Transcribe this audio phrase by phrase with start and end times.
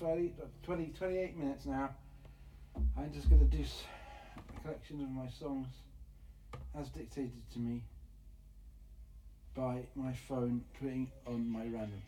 [0.00, 1.90] 30, uh, 20, 28 minutes now.
[2.96, 5.68] I'm just going to do a collection of my songs
[6.78, 7.82] as dictated to me
[9.54, 12.02] by my phone putting on my random.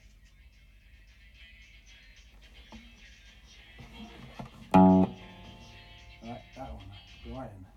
[6.23, 6.85] Right, that one.
[7.25, 7.76] Brian.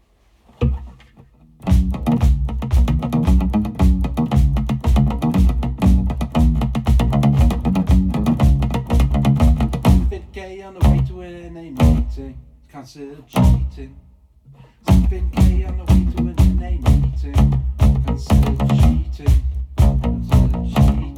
[12.20, 12.38] cheating,
[12.70, 13.96] considered cheating.
[14.88, 17.64] Sipping K on the way to an NA meeting,
[18.06, 19.44] Consider cheating,
[19.78, 21.09] considered cheating.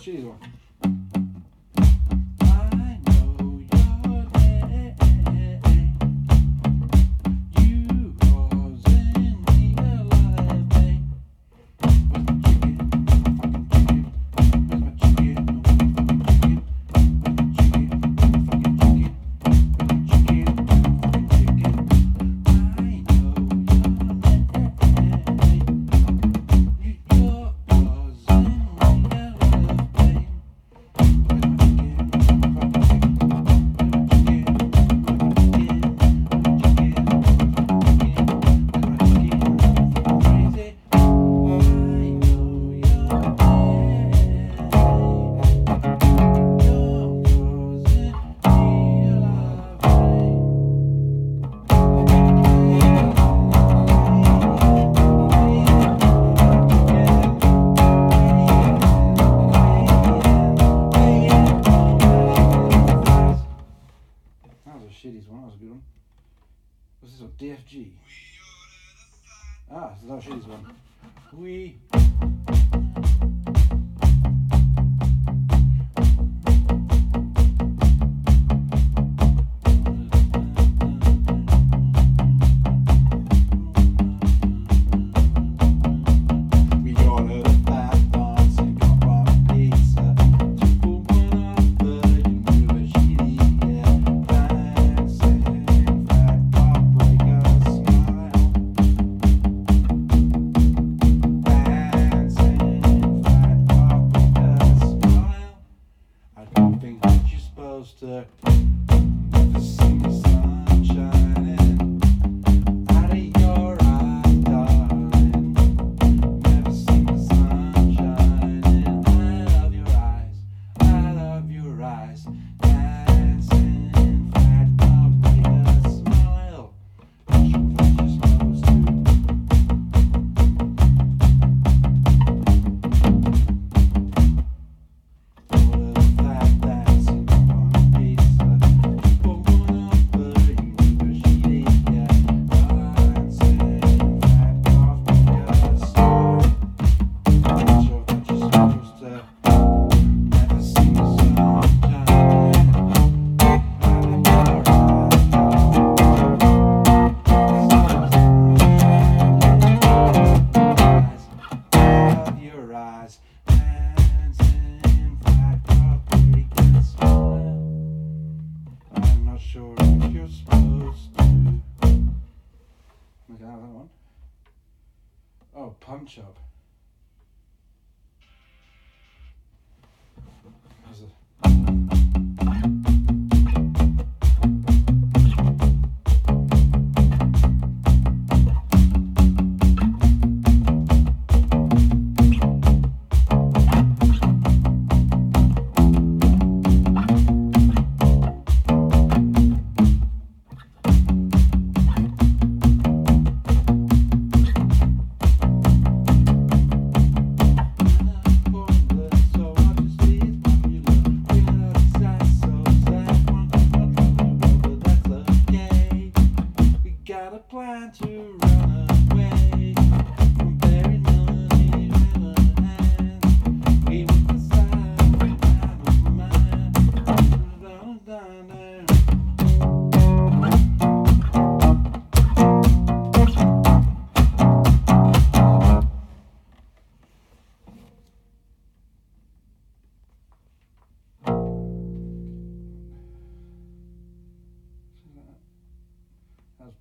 [0.00, 0.40] Sí, bueno.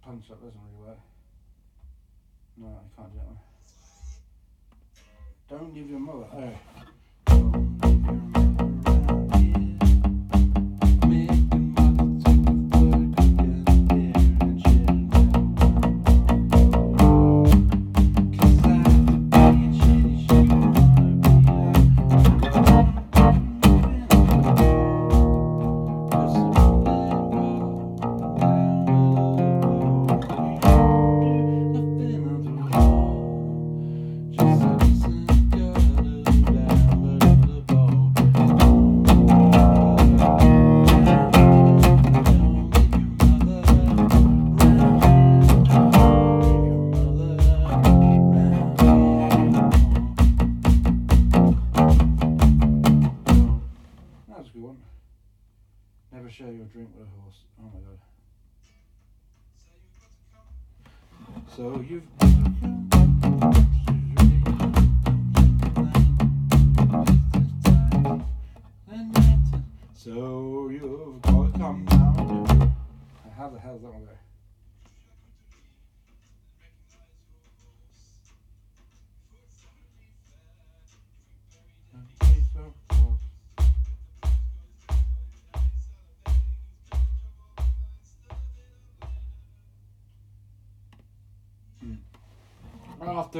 [0.09, 0.97] punch up doesn't really work.
[2.57, 2.69] No, I
[2.99, 3.37] can't do that one.
[5.49, 6.25] Don't give your mother.
[8.33, 8.38] Oh.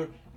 [0.04, 0.29] author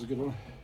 [0.00, 0.59] That's a good one.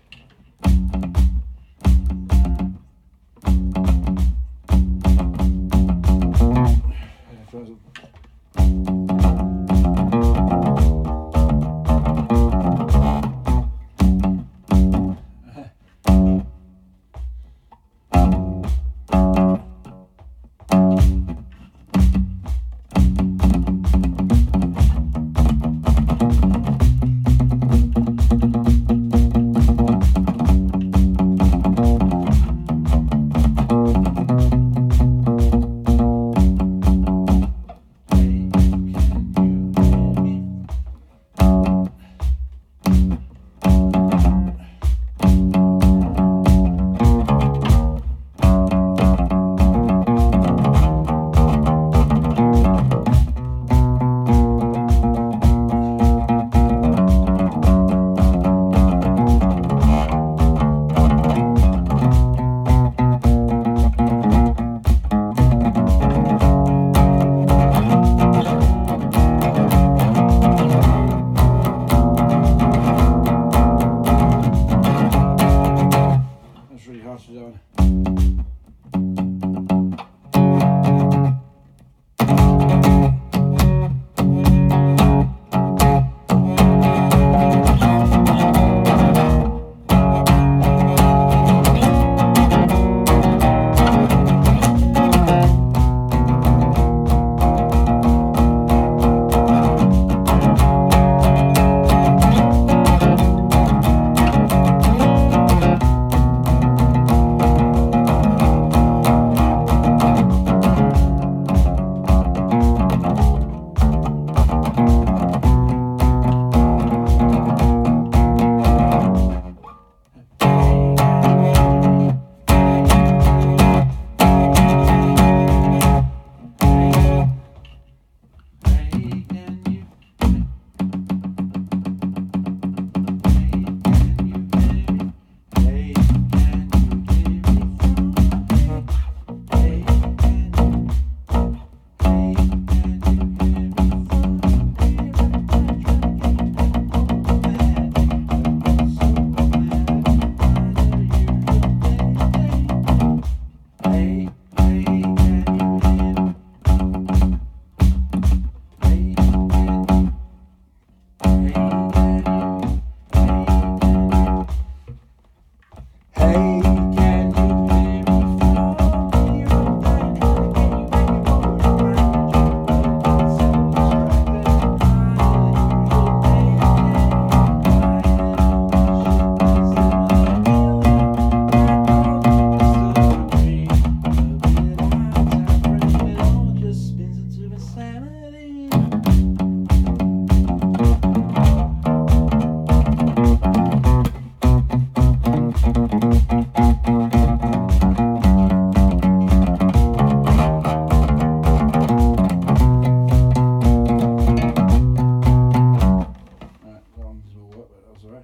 [207.96, 208.22] was there.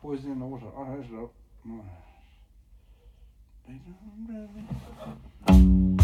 [0.00, 0.66] Poison in the water.
[0.76, 1.08] Oh, that's
[5.98, 6.01] it.